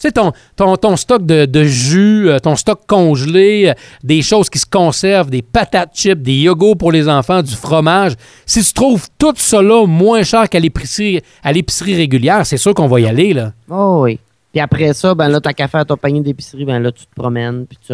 [0.00, 4.22] Tu sais, ton, ton, ton stock de, de jus, euh, ton stock congelé, euh, des
[4.22, 8.14] choses qui se conservent, des patates chips, des yogourts pour les enfants, du fromage.
[8.46, 12.88] Si tu trouves tout là moins cher qu'à l'épicerie, à l'épicerie régulière, c'est sûr qu'on
[12.88, 13.52] va y aller, là.
[13.70, 14.18] Oh oui.
[14.52, 17.14] Puis après ça, ben là, t'as qu'à faire ton panier d'épicerie, ben là, tu te
[17.14, 17.92] promènes, puis tu...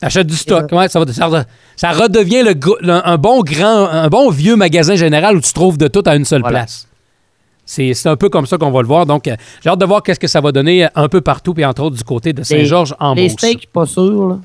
[0.00, 0.70] Achète du stock.
[0.72, 1.44] Ouais, ça, va, ça, re-
[1.76, 2.54] ça redevient le,
[3.04, 6.24] un bon grand, un bon vieux magasin général où tu trouves de tout à une
[6.24, 6.60] seule Voilà.
[6.60, 6.87] place.
[7.70, 9.04] C'est un peu comme ça qu'on va le voir.
[9.04, 11.52] Donc, euh, j'ai hâte de voir qu'est-ce que ça va donner euh, un peu partout,
[11.52, 13.32] puis entre autres du côté de Saint-Georges en Les Beauce.
[13.32, 14.38] steaks, pas sûr, là.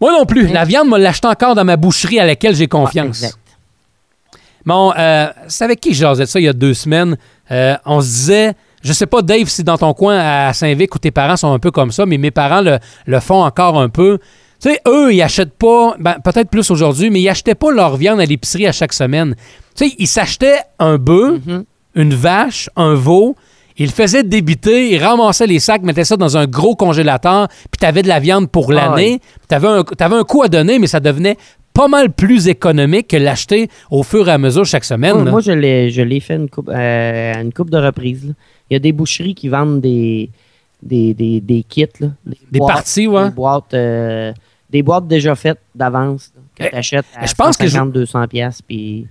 [0.00, 0.46] Moi non plus.
[0.48, 3.22] La viande, me l'acheter encore dans ma boucherie à laquelle j'ai confiance.
[3.22, 3.38] Ah, exact.
[4.66, 7.16] Bon, euh, c'est avec qui je jasais de ça il y a deux semaines?
[7.50, 10.98] Euh, on se disait, je sais pas, Dave, si dans ton coin à Saint-Vic où
[10.98, 13.88] tes parents sont un peu comme ça, mais mes parents le, le font encore un
[13.88, 14.18] peu.
[14.62, 17.96] Tu sais, eux, ils achètent pas, ben, peut-être plus aujourd'hui, mais ils achetaient pas leur
[17.96, 19.34] viande à l'épicerie à chaque semaine.
[19.74, 21.64] Tu sais, ils s'achetaient un bœuf, Mhm.
[21.94, 23.36] Une vache, un veau.
[23.76, 27.78] Ils le faisaient débiter, ils ramassaient les sacs, mettaient ça dans un gros congélateur, puis
[27.80, 29.20] tu avais de la viande pour Ah l'année.
[29.48, 31.36] Tu avais, un un coût à donner, mais ça devenait
[31.72, 35.30] pas mal plus économique que l'acheter au fur et à mesure chaque semaine.
[35.30, 38.26] Moi, je l'ai je l'ai fait une coupe, euh, une coupe de reprises.
[38.26, 38.34] là.
[38.68, 40.28] Il y a des boucheries qui vendent des,
[40.82, 41.86] des, des, des kits.
[42.00, 42.08] Là,
[42.50, 43.26] Des parties, ouais.
[43.26, 44.32] Des boîtes, euh,
[44.68, 48.26] des boîtes déjà faites d'avance que Eh, tu achètes à je pense que je- 200
[48.28, 49.06] pièces puis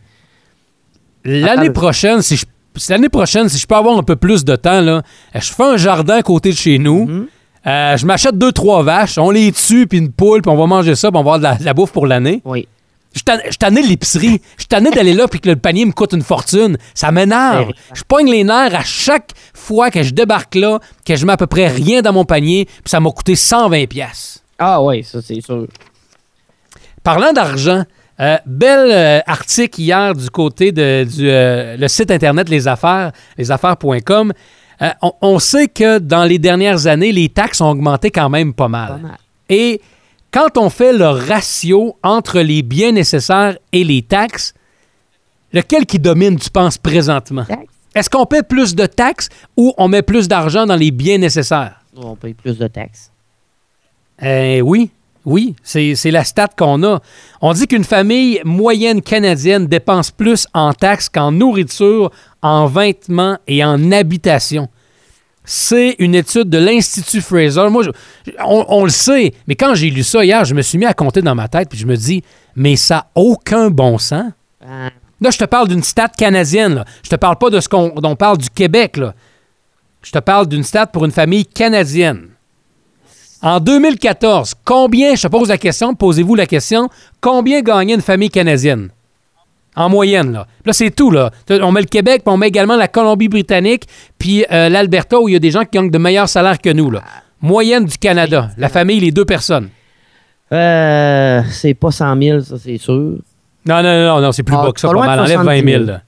[1.26, 2.46] L'année prochaine, si je
[2.90, 5.02] l'année prochaine, si je peux avoir un peu plus de temps, là,
[5.36, 7.06] euh, je fais un jardin à côté de chez nous.
[7.06, 7.28] Mhm.
[7.68, 10.66] Euh, je m'achète deux, trois vaches, on les tue, puis une poule, puis on va
[10.66, 12.42] manger ça, puis on va avoir de la, de la bouffe pour l'année.
[12.46, 12.68] oui.
[13.12, 14.40] Je suis tanné- de l'épicerie.
[14.56, 16.78] Je suis tanné d'aller là, puis que le panier me coûte une fortune.
[16.94, 17.70] Ça m'énerve.
[17.70, 17.74] Ouais.
[17.96, 21.38] Je pogne les nerfs à chaque fois que je débarque là, que je mets à
[21.38, 24.44] peu près rien dans mon panier, puis ça m'a coûté 120 pièces.
[24.60, 25.66] Ah oui, ça c'est sûr.
[27.04, 27.84] Parlant d'argent,
[28.22, 33.14] euh, bel euh, article hier du côté de du, euh, le site internet Les Affaires,
[33.38, 34.34] lesaffaires.com.
[35.02, 38.68] On, on sait que dans les dernières années, les taxes ont augmenté quand même pas
[38.68, 38.88] mal.
[38.88, 39.18] Pas mal.
[39.50, 39.82] Et
[40.32, 44.54] quand on fait le ratio entre les biens nécessaires et les taxes,
[45.54, 47.46] lequel qui domine, tu penses, présentement?
[47.96, 51.82] Est-ce qu'on paie plus de taxes ou on met plus d'argent dans les biens nécessaires?
[51.98, 53.12] On paye plus de taxes.
[54.22, 54.92] Oui,
[55.30, 57.00] oui, c'est la stat qu'on a.
[57.42, 62.12] On dit qu'une famille moyenne canadienne dépense plus en taxes qu'en nourriture,
[62.42, 64.68] en vêtements et en habitation.
[65.46, 67.70] C'est une étude de l'Institut Fraser.
[67.70, 70.78] Moi, je- on, on le sait, mais quand j'ai lu ça hier, je me suis
[70.78, 72.22] mis à compter dans ma tête, puis je me dis,
[72.56, 74.32] mais ça n'a aucun bon sens.
[75.22, 76.76] Là, je te parle d'une stat canadienne.
[76.76, 76.86] Là.
[77.04, 78.98] Je te parle pas de ce qu'on dont on parle du Québec.
[78.98, 79.14] Là.
[80.04, 82.28] Je te parle d'une stat pour une famille canadienne.
[83.42, 86.90] En 2014, combien, je te pose la question, posez-vous la question,
[87.22, 88.90] combien gagnait une famille canadienne?
[89.76, 90.48] En moyenne, là.
[90.66, 91.32] Là, c'est tout, là.
[91.50, 93.84] On met le Québec, puis on met également la Colombie-Britannique,
[94.18, 96.70] puis euh, l'Alberta, où il y a des gens qui gagnent de meilleurs salaires que
[96.72, 97.02] nous, là.
[97.42, 98.50] Moyenne du Canada.
[98.58, 99.70] La famille, les deux personnes.
[100.52, 102.94] Euh, c'est pas 100 000, ça, c'est sûr.
[102.94, 105.44] Non, non, non, non, c'est plus Ah, bas que ça, pas loin de Enlève 20
[105.44, 105.92] 70 000, 000.
[105.92, 106.02] là.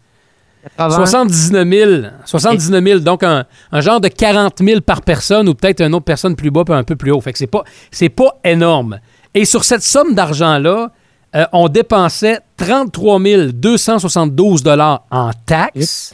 [0.78, 2.02] 80, 79 000.
[2.26, 6.06] 79 000, donc un, un genre de 40 000 par personne ou peut-être une autre
[6.06, 7.21] personne plus bas puis un peu plus haut.
[7.21, 9.00] Fait que c'est pas, c'est pas énorme.
[9.34, 10.91] Et sur cette somme d'argent-là,
[11.36, 13.19] euh, on dépensait 33
[13.54, 16.13] 272 dollars en taxes.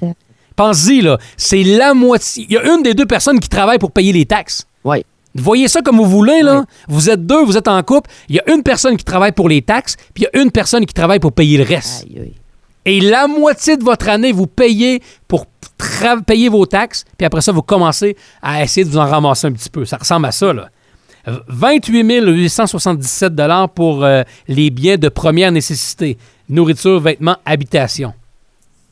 [0.55, 2.45] Pense-y, là, c'est la moitié.
[2.49, 4.65] Il y a une des deux personnes qui travaille pour payer les taxes.
[4.83, 5.03] Ouais.
[5.35, 6.65] Voyez ça comme vous voulez, là.
[6.87, 8.09] Vous êtes deux, vous êtes en couple.
[8.27, 10.51] Il y a une personne qui travaille pour les taxes, puis il y a une
[10.51, 12.05] personne qui travaille pour payer le reste.
[12.09, 12.33] Aïe, aïe.
[12.87, 15.45] Et la moitié de votre année, vous payez pour
[16.25, 19.51] payer vos taxes, puis après ça, vous commencez à essayer de vous en ramasser un
[19.51, 19.85] petit peu.
[19.85, 20.69] Ça ressemble à ça, là.
[21.49, 23.33] 28 877
[23.75, 28.13] pour euh, les biens de première nécessité, nourriture, vêtements, habitation.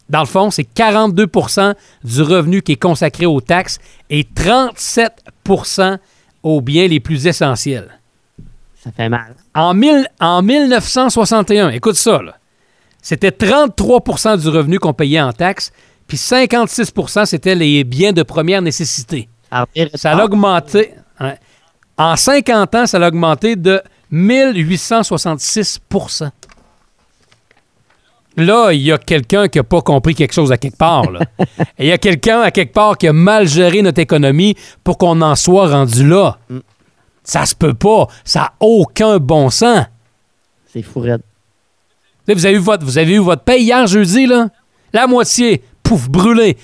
[0.09, 3.79] Dans le fond, c'est 42% du revenu qui est consacré aux taxes
[4.09, 5.97] et 37%
[6.43, 7.99] aux biens les plus essentiels.
[8.83, 9.33] Ça fait mal.
[9.55, 12.35] En, mille- en 1961, écoute ça, là,
[13.05, 15.71] c'était 33% du revenu qu'on payait en taxes,
[16.07, 19.29] puis 56% c'était les biens de première nécessité.
[19.51, 20.89] Ça, revient Ça a augmenté.
[21.21, 21.37] ouais.
[21.99, 23.79] En 50 ans, ça a augmenté de
[24.11, 26.31] 1866%
[28.37, 31.05] Là, il y a quelqu'un qui n'a pas compris quelque chose à quelque part.
[31.79, 35.21] Il y a quelqu'un à quelque part qui a mal géré notre économie pour qu'on
[35.21, 36.39] en soit rendu là.
[37.23, 38.07] Ça se peut pas.
[38.25, 39.85] Ça n'a aucun bon sens.
[40.73, 41.01] C'est fou
[42.27, 44.47] Vous avez, eu votre, vous avez eu votre paye hier jeudi, là?
[44.93, 46.57] La moitié, pouf, brûlé.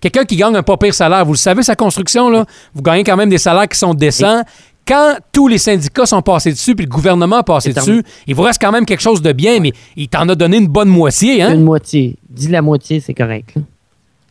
[0.00, 3.02] Quelqu'un qui gagne un pas pire salaire, vous le savez, sa construction, là, vous gagnez
[3.04, 4.42] quand même des salaires qui sont décents.
[4.86, 8.42] Quand tous les syndicats sont passés dessus, puis le gouvernement a passé dessus, il vous
[8.42, 11.42] reste quand même quelque chose de bien, mais il t'en a donné une bonne moitié,
[11.42, 11.54] hein?
[11.54, 12.16] Une moitié.
[12.28, 13.54] Dis la moitié, c'est correct.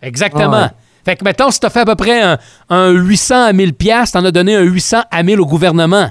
[0.02, 0.52] Exactement.
[0.54, 0.70] Ah ouais.
[1.06, 2.38] Fait que, mettons, si t'as fait à peu près un,
[2.70, 6.10] un 800 à 1000 piastres, t'en as donné un 800 à 1000 au gouvernement.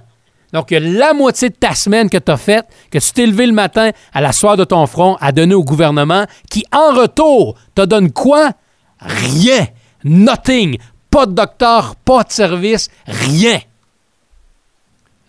[0.52, 3.26] Donc, il y a la moitié de ta semaine que t'as faite, que tu t'es
[3.26, 6.94] levé le matin à la soirée de ton front à donner au gouvernement, qui, en
[6.94, 8.52] retour, te donne quoi?
[8.98, 9.66] Rien.
[10.04, 10.78] Nothing.
[11.10, 13.58] Pas de docteur, pas de service, rien.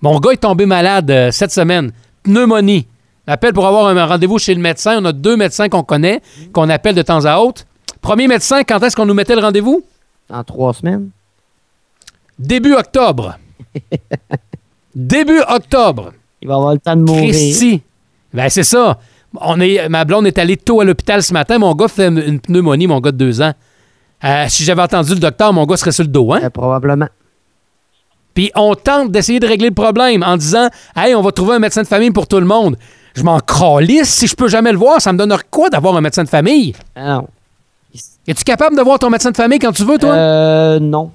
[0.02, 1.92] Mon gars est tombé malade euh, cette semaine.
[2.24, 2.88] Pneumonie.
[3.28, 5.02] Appelle pour avoir un rendez-vous chez le médecin.
[5.02, 6.22] On a deux médecins qu'on connaît,
[6.54, 7.66] qu'on appelle de temps à autre.
[8.02, 9.84] Premier médecin, quand est-ce qu'on nous mettait le rendez-vous?
[10.32, 11.10] En trois semaines.
[12.40, 13.38] Début octobre.
[14.96, 16.12] Début octobre.
[16.42, 17.30] Il va avoir le temps de mourir.
[17.30, 17.82] Christy.
[18.34, 18.98] Ben, c'est ça.
[19.40, 21.58] On est, ma blonde est allée tôt à l'hôpital ce matin.
[21.58, 23.54] Mon gars fait une pneumonie, mon gars de deux ans.
[24.24, 26.34] Euh, si j'avais entendu le docteur, mon gars serait sur le dos.
[26.34, 26.42] Hein?
[26.44, 27.08] Euh, probablement.
[28.34, 31.60] Puis on tente d'essayer de régler le problème en disant Hey, on va trouver un
[31.60, 32.78] médecin de famille pour tout le monde.
[33.14, 34.10] Je m'en cralisse.
[34.10, 36.74] Si je peux jamais le voir, ça me donne quoi d'avoir un médecin de famille?
[36.96, 37.28] Ah non.
[38.28, 40.14] Es-tu capable de voir ton médecin de famille quand tu veux, toi?
[40.14, 41.12] Euh, non.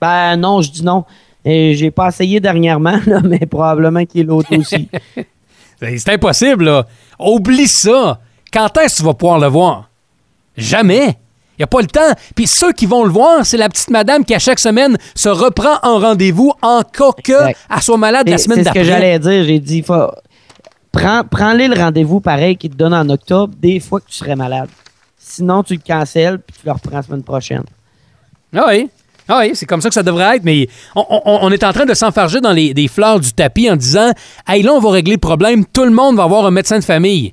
[0.00, 1.04] Ben non, je dis non.
[1.48, 4.88] Et j'ai pas essayé dernièrement, là, mais probablement qu'il est l'autre aussi.
[5.78, 6.86] Ben, C'est impossible, là.
[7.18, 8.18] Oublie ça.
[8.50, 9.90] Quand est-ce que tu vas pouvoir le voir?
[10.56, 11.08] Jamais.
[11.08, 12.14] Il n'y a pas le temps.
[12.34, 15.28] Puis ceux qui vont le voir, c'est la petite madame qui, à chaque semaine, se
[15.28, 17.82] reprend en rendez-vous en cas qu'elle Exact.
[17.82, 18.84] soit malade la semaine c'est ce que d'après.
[18.84, 19.44] j'allais dire.
[19.44, 20.10] J'ai dit, faut...
[20.92, 24.34] prends, prends-les le rendez-vous pareil qu'ils te donnent en octobre des fois que tu serais
[24.36, 24.70] malade.
[25.18, 27.64] Sinon, tu le cancelles puis tu le reprends la semaine prochaine.
[28.54, 28.88] Ah oui.
[29.28, 31.72] Ah oui, c'est comme ça que ça devrait être, mais on, on- on est en
[31.72, 34.12] train de s'enfarger dans les, des fleurs du tapis en disant
[34.46, 36.84] Hey, là, on va régler le problème, tout le monde va avoir un médecin de
[36.84, 37.32] famille.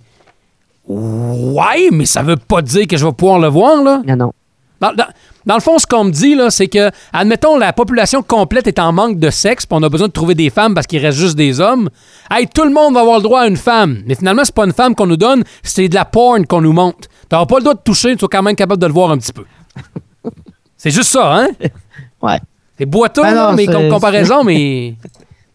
[0.88, 4.01] Ouais, mais ça veut pas dire que je vais pouvoir le voir, là.
[4.06, 4.34] Non, non.
[4.82, 5.08] Dans, dans-
[5.45, 8.79] dans le fond, ce qu'on me dit, là, c'est que, admettons, la population complète est
[8.79, 11.17] en manque de sexe, puis on a besoin de trouver des femmes parce qu'il reste
[11.17, 11.89] juste des hommes.
[12.32, 14.03] Hey, tout le monde va avoir le droit à une femme.
[14.06, 16.71] Mais finalement, c'est pas une femme qu'on nous donne, c'est de la porn qu'on nous
[16.71, 17.10] montre.
[17.27, 19.17] T'auras pas le droit de toucher, tu sois quand même capable de le voir un
[19.17, 19.43] petit peu.
[20.83, 21.47] c'est juste ça, hein?
[22.21, 22.39] Ouais.
[22.77, 24.95] C'est boiteux, Ben là, non, mais comme comparaison, mais.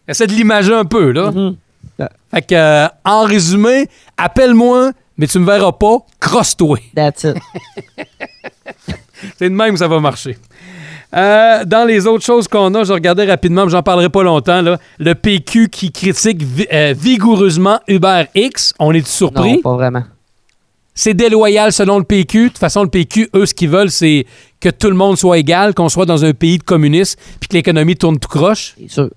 [0.07, 1.31] Essaie de l'imager un peu, là.
[1.31, 1.55] Mhm.
[2.31, 3.87] Fait que, euh, en résumé,
[4.17, 6.77] appelle-moi, mais tu me verras pas, crosse-toi.
[6.95, 7.35] That's it.
[9.37, 10.37] C'est de même que ça va marcher.
[11.15, 14.61] Euh, dans les autres choses qu'on a, je regardais rapidement, mais j'en parlerai pas longtemps.
[14.61, 18.73] Là, le PQ qui critique vi- euh, vigoureusement Uber X.
[18.79, 19.53] On est surpris?
[19.55, 20.03] Non, pas vraiment.
[21.01, 22.43] C'est déloyal selon le PQ.
[22.43, 24.25] De toute façon, le PQ, eux, ce qu'ils veulent, c'est
[24.59, 27.53] que tout le monde soit égal, qu'on soit dans un pays de communistes, puis que
[27.55, 28.75] l'économie tourne tout croche.
[28.77, 29.09] C'est sûr.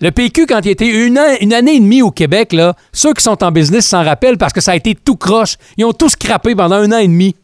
[0.00, 3.12] Le PQ, quand il était une, an- une année et demie au Québec, là, ceux
[3.12, 5.56] qui sont en business s'en rappellent parce que ça a été tout croche.
[5.76, 7.34] Ils ont tous scrappé pendant un an et demi.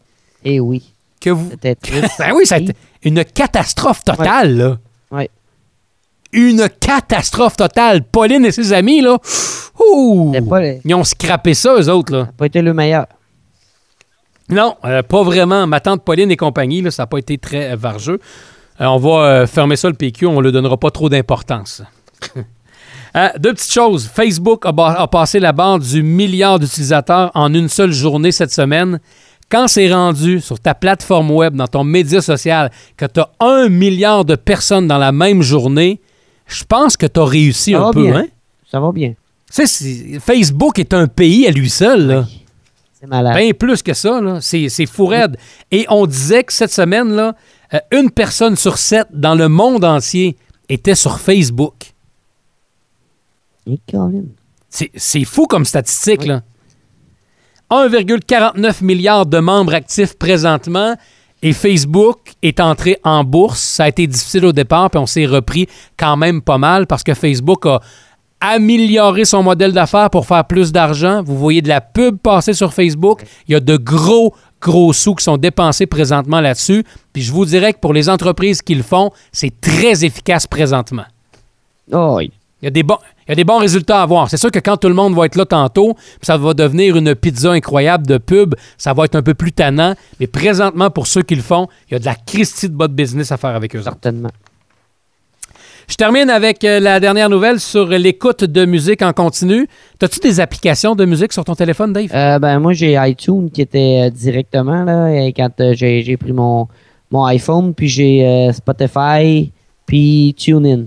[0.45, 0.81] Eh oui.
[1.19, 1.49] Que vous...
[1.51, 1.75] C'était.
[2.17, 2.71] Ben oui, ça a été
[3.03, 4.77] une catastrophe totale, là.
[5.11, 5.29] Ouais.
[6.31, 8.01] Une catastrophe totale.
[8.03, 9.17] Pauline et ses amis, là,
[9.77, 12.29] ouh, C'était pas, ils ont scrappé ça, eux autres, là.
[12.37, 13.07] pas été le meilleur.
[14.49, 15.65] Non, euh, pas vraiment.
[15.67, 18.19] Ma tante Pauline et compagnie, là, ça n'a pas été très vargeux.
[18.81, 20.27] Euh, on va euh, fermer ça, le PQ.
[20.27, 21.81] On ne lui donnera pas trop d'importance.
[23.15, 24.09] Euh, deux petites choses.
[24.13, 28.99] Facebook a, passé la barre du milliard d'utilisateurs en une seule journée cette semaine.
[29.49, 33.69] Quand c'est rendu sur ta plateforme web, dans ton média social, que tu as un
[33.69, 36.01] milliard de personnes dans la même journée,
[36.45, 38.01] je pense que tu as réussi Ça un peu.
[38.03, 38.15] bien.
[38.17, 38.25] Hein?
[38.69, 39.11] Ça va bien.
[39.11, 39.15] Tu
[39.49, 42.07] sais, c'est- Facebook est un pays à lui seul.
[42.07, 42.25] Là.
[42.99, 43.35] C'est malade.
[43.35, 44.39] Bien plus que ça, là.
[44.41, 45.37] C'est, c'est fou raide.
[45.71, 47.35] Et on disait que cette semaine, là,
[47.73, 50.37] euh, une personne sur sept dans le monde entier
[50.69, 51.93] était sur Facebook.
[54.69, 56.41] C'est, c'est fou comme statistique, là.
[57.71, 60.95] 1,49 milliard de membres actifs présentement
[61.41, 63.59] et Facebook est entré en bourse.
[63.59, 67.03] Ça a été difficile au départ, puis on s'est repris quand même pas mal parce
[67.03, 67.81] que Facebook a
[68.47, 71.23] amélioré son modèle d'affaires pour faire plus d'argent.
[71.23, 73.23] Vous voyez de la pub passer sur Facebook.
[73.47, 76.83] Il y a de gros, gros sous qui sont dépensés présentement là-dessus.
[77.13, 81.05] Puis je vous dirais que pour les entreprises qui le font, c'est très efficace présentement.
[81.91, 82.31] Oh, oui.
[82.61, 84.29] Il y, a des bons, il y a des bons résultats à avoir.
[84.29, 87.13] C'est sûr que quand tout le monde va être là tantôt, ça va devenir une
[87.13, 89.93] pizza incroyable de pub, ça va être un peu plus tannant.
[90.19, 92.87] Mais présentement, pour ceux qui le font, il y a de la Christie de bas
[92.87, 93.81] de business à faire avec eux.
[93.81, 93.97] autres.
[95.87, 99.67] Je termine avec euh, la dernière nouvelle sur l'écoute de musique en continu.
[100.01, 102.09] As-tu des applications de musique sur ton téléphone, Dave?
[102.13, 106.67] Euh, ben, moi, j'ai iTunes qui était euh, directement, là, et quand j'ai pris mon,
[107.11, 109.51] mon iPhone, puis j'ai euh, Spotify,
[109.85, 110.85] puis TuneIn.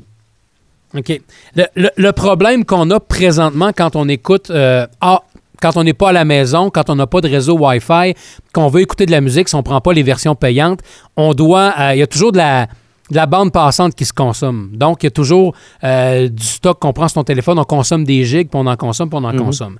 [0.96, 1.20] OK.
[1.54, 5.22] Le, le- le problème qu'on a présentement quand on écoute, euh, ah,
[5.60, 8.14] quand on n'est pas à la maison, quand on n'a pas de réseau Wi-Fi,
[8.52, 10.80] qu'on veut écouter de la musique, si on ne prend pas les versions payantes,
[11.16, 11.74] on doit.
[11.78, 12.68] euh, Il y a toujours de la,
[13.10, 14.70] de la bande passante qui se consomme.
[14.74, 18.04] Donc, il y a toujours euh, du stock qu'on prend sur ton téléphone, on consomme
[18.04, 19.78] des gigs, puis on en consomme, puis on en consomme.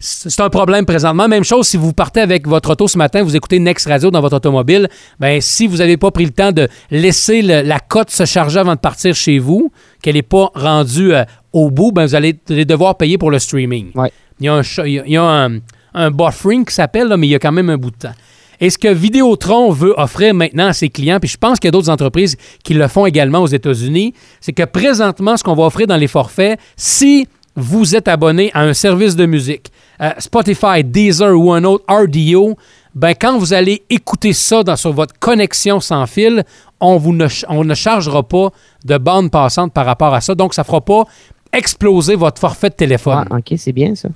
[0.00, 1.28] C'est un problème présentement.
[1.28, 4.20] Même chose si vous partez avec votre auto ce matin, vous écoutez Next Radio dans
[4.20, 4.88] votre automobile,
[5.20, 8.58] ben si vous n'avez pas pris le temps de laisser le- la cote se charger
[8.58, 9.70] avant de partir chez vous,
[10.02, 13.92] qu'elle n'est pas rendue euh, au bout, ben vous, allez, devoir payer pour le streaming.
[13.94, 14.12] Ouais.
[14.40, 15.58] Il y a un, il y a- un,
[15.94, 18.12] un buffering qui s'appelle, mais il y a quand même un bout de temps.
[18.60, 21.70] Et ce que Vidéotron veut offrir maintenant à ses clients, puis je pense qu'il y
[21.70, 25.64] a d'autres entreprises qui le font également aux États-Unis, c'est que présentement, ce qu'on va
[25.64, 30.82] offrir dans les forfaits, si vous êtes abonné à un service de musique, euh, Spotify,
[30.82, 32.56] Deezer ou un autre RDO,
[32.94, 36.44] ben quand vous allez écouter ça sur votre connexion sans fil,
[36.80, 38.50] on, vous ne, on ne chargera pas
[38.84, 40.34] de bande passante par rapport à ça.
[40.34, 41.04] Donc, ça ne fera pas
[41.52, 43.26] exploser votre forfait de téléphone.
[43.30, 44.08] Ah, OK, c'est bien, ça.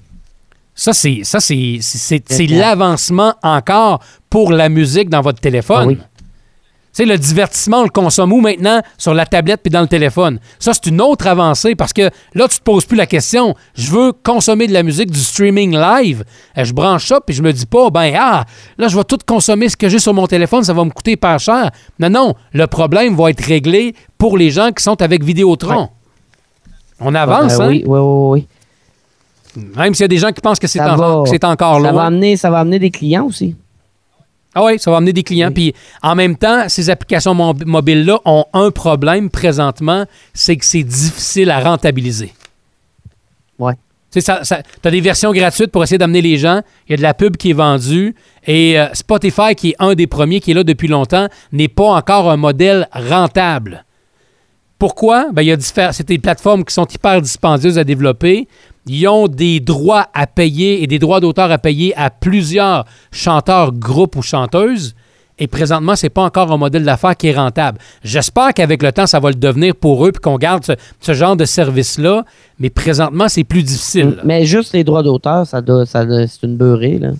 [0.81, 3.99] Ça, c'est ça, c'est, c'est, c'est- C'est c'est l'avancement encore
[4.31, 5.81] pour la musique dans votre téléphone.
[5.83, 5.97] Ah oui.
[5.97, 8.81] Tu sais, le divertissement, on le consomme où maintenant?
[8.97, 10.39] Sur la tablette puis dans le téléphone.
[10.61, 13.57] Ça, c'est une autre avancée parce que là, tu te poses plus la question.
[13.75, 16.25] Je veux consommer de la musique, du streaming live.
[16.57, 18.45] Euh, Je branche ça puis je me dis pas, ben, ah,
[18.79, 21.17] là, je vais tout consommer ce que j'ai sur mon téléphone, ça va me coûter
[21.17, 21.71] pas cher.
[21.99, 22.35] Non, non.
[22.53, 25.83] Le problème va être réglé pour les gens qui sont avec Vidéotron.
[25.83, 25.89] Ouais.
[27.01, 27.69] On avance, Euh, hein?
[27.69, 28.47] Oui, oui, oui, oui.
[29.77, 32.37] Même s'il y a des gens qui pensent que c'est, encore, encore Ça va, amener,
[32.37, 33.55] ça va amener des clients aussi.
[34.55, 35.49] Ah oui, ça va amener des clients.
[35.49, 35.55] Oui.
[35.55, 40.83] Puis en même temps, ces applications mo- mobiles-là ont un problème présentement, c'est que c'est
[40.83, 42.33] difficile à rentabiliser.
[43.59, 43.75] Ouais.
[44.11, 46.63] Tu ça, as des versions gratuites pour essayer d'amener les gens.
[46.89, 48.15] Il y a de la pub qui est vendue.
[48.47, 51.91] Et euh, Spotify, qui est un des premiers, qui est là depuis longtemps, n'est pas
[51.91, 53.85] encore un modèle rentable.
[54.79, 55.27] Pourquoi?
[55.33, 55.57] Ben, il y a
[55.93, 58.49] c'est des plateformes qui sont hyper dispendieuses à développer.
[58.89, 63.73] Ils ont des droits à payer et des droits d'auteur à payer à plusieurs chanteurs,
[63.73, 64.95] groupes ou chanteuses.
[65.41, 67.79] Et présentement, ce n'est pas encore un modèle d'affaires qui est rentable.
[68.03, 71.15] J'espère qu'avec le temps, ça va le devenir pour eux puis qu'on garde ce, ce
[71.15, 72.25] genre de service-là.
[72.59, 74.15] Mais présentement, c'est plus difficile.
[74.17, 74.23] là.
[74.25, 77.11] Mais juste les droits d'auteur, ça doit, ça doit- c'est une beurrée, là.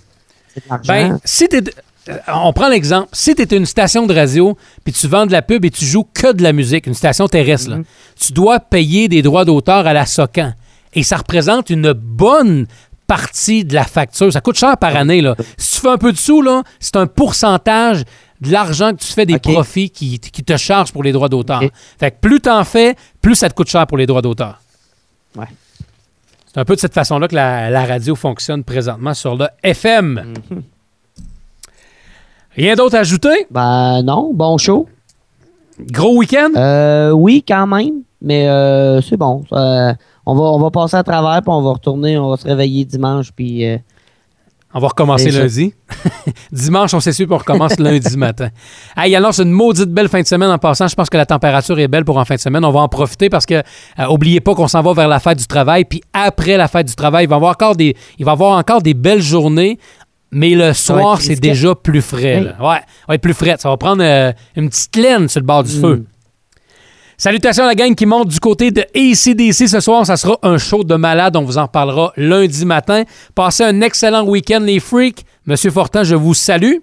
[0.53, 0.63] C'est.
[0.87, 1.63] Ben, si t'es-
[2.09, 3.07] euh, on prend l'exemple.
[3.13, 5.85] Si tu es une station de radio, puis tu vends de la pub et tu
[5.85, 7.77] joues que de la musique, une station terrestre, là,
[8.19, 10.51] tu dois payer des droits d'auteur à la SOCAN.
[10.93, 12.65] Et ça représente une bonne
[13.07, 14.31] partie de la facture.
[14.31, 15.21] Ça coûte cher par année.
[15.21, 15.35] Là.
[15.57, 18.03] Si tu fais un peu de sous, là, c'est un pourcentage
[18.41, 21.63] de l'argent que tu fais des profits qui, qui te chargent pour les droits d'auteur.
[21.63, 21.71] OK.
[21.99, 24.61] Fait que plus tu en fais, plus ça te coûte cher pour les droits d'auteur.
[25.35, 25.47] Ouais.
[26.51, 30.35] C'est un peu de cette façon-là que la, la radio fonctionne présentement sur le FM.
[30.49, 30.63] Mhm.
[32.55, 33.47] Rien d'autre à ajouter?
[33.51, 34.87] Ben non, bon show.
[35.79, 36.49] Gros week-end?
[36.55, 39.45] Euh, oui, quand même, mais euh, c'est bon.
[39.53, 39.93] Euh,
[40.31, 42.85] on, va, on va passer à travers, puis on va retourner, on va se réveiller
[42.85, 43.77] dimanche, puis euh,
[44.73, 45.73] On va recommencer lundi.
[46.51, 48.49] Dimanche, on s'essuie, puis on recommence lundi matin.
[48.95, 50.87] Hey, alors, c'est une maudite belle fin de semaine en passant.
[50.87, 52.63] Je pense que la température est belle pour en fin de semaine.
[52.63, 55.39] On va en profiter parce que, euh, oubliez pas qu'on s'en va vers la fête
[55.39, 55.85] du travail.
[55.85, 58.33] Puis après la fête du travail, il va y avoir encore des, il va y
[58.33, 59.79] avoir encore des belles journées.
[60.31, 62.37] Mais le soir, c'est déjà plus frais.
[62.37, 62.45] Oui.
[62.45, 62.51] là.
[62.69, 63.55] Ouais, ça va être plus frais.
[63.57, 65.81] Ça va prendre euh, une petite laine sur le bord du Mm.
[65.81, 66.05] feu.
[67.21, 70.05] Salutations à la gang qui monte du côté de ACDC ce soir.
[70.05, 71.35] Ça sera un show de malade.
[71.35, 73.03] On vous en parlera lundi matin.
[73.35, 75.25] Passez un excellent week-end, les freaks.
[75.45, 76.75] Monsieur Fortin, je vous salue.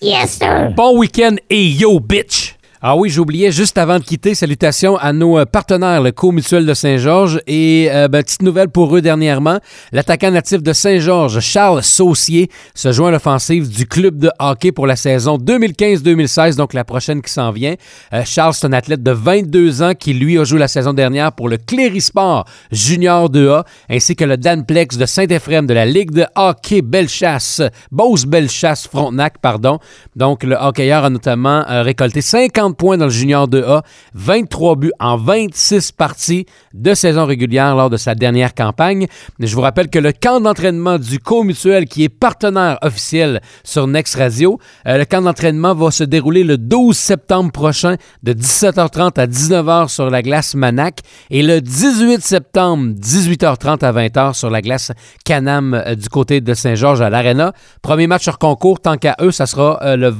[0.00, 0.70] Yes, sir.
[0.76, 2.54] Bon week-end et yo, bitch!
[2.84, 6.74] Ah oui, j'oubliais juste avant de quitter, salutations à nos euh, partenaires, le Co-Mutuel de
[6.74, 7.40] Saint-Georges.
[7.46, 9.60] Et euh, ben, petite nouvelle pour eux dernièrement,
[9.92, 14.88] l'attaquant natif de Saint-Georges, Charles Saucier, se joint à l'offensive du club de hockey pour
[14.88, 17.76] la saison 2015-2016, donc la prochaine qui s'en vient.
[18.12, 21.30] Euh, Charles, c'est un athlète de 22 ans qui, lui, a joué la saison dernière
[21.30, 26.26] pour le Clérisport Junior 2A, ainsi que le Danplex de Saint-Ephrem de la Ligue de
[26.34, 29.78] hockey Bellechasse, Beauce Bellechasse Frontenac, pardon.
[30.16, 33.82] Donc, le hockeyeur a notamment récolté 50 points dans le Junior 2A,
[34.14, 39.06] 23 buts en 26 parties de saison régulière lors de sa dernière campagne.
[39.38, 44.16] Je vous rappelle que le camp d'entraînement du Co-Mutuel, qui est partenaire officiel sur Next
[44.16, 49.26] Radio, euh, le camp d'entraînement va se dérouler le 12 septembre prochain de 17h30 à
[49.26, 54.92] 19h sur la glace Manac et le 18 septembre, 18h30 à 20h sur la glace
[55.24, 57.52] Canam euh, du côté de Saint-Georges à l'Arena.
[57.82, 60.14] Premier match sur concours, tant qu'à eux, ça sera euh, le,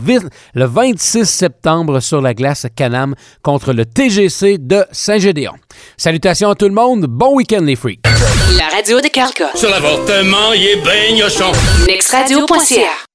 [0.54, 2.41] le 26 septembre sur la glace
[2.74, 5.52] Canam contre le TGC de Saint-Gédéon.
[5.96, 7.06] Salutations à tout le monde.
[7.08, 8.00] Bon week-end, les freaks.
[8.56, 9.50] La radio de Carca.
[9.54, 11.52] Sur l'avortement, il est ben gnochon.
[11.86, 13.11] Nextradio.ca.